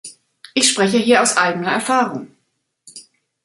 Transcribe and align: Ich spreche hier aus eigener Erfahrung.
Ich 0.55 0.67
spreche 0.71 0.97
hier 0.97 1.21
aus 1.21 1.37
eigener 1.37 1.73
Erfahrung. 1.73 2.35